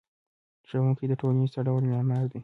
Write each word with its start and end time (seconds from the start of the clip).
ښوونکی 0.67 1.05
د 1.09 1.13
ټولنې 1.21 1.47
څه 1.53 1.59
ډول 1.67 1.83
معمار 1.91 2.23
دی؟ 2.31 2.39